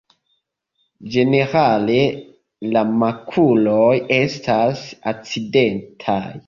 [1.15, 1.99] Ĝenerale
[2.73, 6.23] la makuloj estas acidetaj.